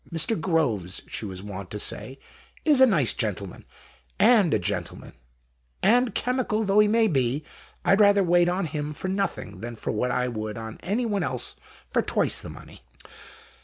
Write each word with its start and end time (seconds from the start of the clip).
"Mr. 0.11 0.35
Groves," 0.41 1.03
she 1.07 1.25
was 1.27 1.43
wont 1.43 1.69
to 1.69 1.77
say," 1.77 2.17
is 2.65 2.81
a 2.81 2.87
nice 2.87 3.13
gentleman, 3.13 3.65
AND 4.17 4.51
a 4.51 4.57
gentleman; 4.57 5.13
and 5.83 6.15
chemical 6.15 6.63
though 6.63 6.79
he 6.79 6.87
may 6.87 7.05
be, 7.05 7.43
I'd 7.85 7.99
rather 7.99 8.23
wait 8.23 8.49
on 8.49 8.65
him 8.65 8.93
for 8.93 9.09
nothing 9.09 9.59
than 9.59 9.75
what 9.75 10.09
I 10.09 10.27
would 10.27 10.57
on 10.57 10.79
anyone 10.81 11.21
else 11.21 11.55
for 11.91 12.01
twice 12.01 12.41
the 12.41 12.49
money." 12.49 12.81